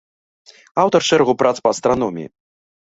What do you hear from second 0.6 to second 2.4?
Аўтар шэрагу прац па астраноміі.